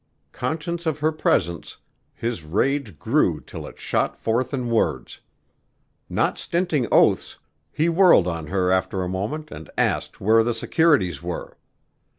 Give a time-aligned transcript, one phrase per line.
[0.31, 1.77] Conscious of her presence,
[2.15, 5.19] his rage grew till it shot forth in words.
[6.09, 7.37] Not stinting oaths,
[7.71, 11.55] he whirled on her after a moment and asked where the securities were.